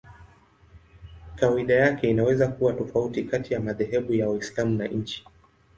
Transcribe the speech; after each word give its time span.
Kawaida 1.35 1.73
yake 1.73 2.09
inaweza 2.09 2.47
kuwa 2.47 2.73
tofauti 2.73 3.23
kati 3.23 3.53
ya 3.53 3.59
madhehebu 3.59 4.13
ya 4.13 4.29
Waislamu 4.29 4.77
na 4.77 4.87
nchi. 4.87 5.25